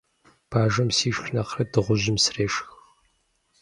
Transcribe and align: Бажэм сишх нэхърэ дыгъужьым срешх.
Бажэм 0.49 0.89
сишх 0.97 1.25
нэхърэ 1.33 1.63
дыгъужьым 1.71 2.17
срешх. 2.23 2.67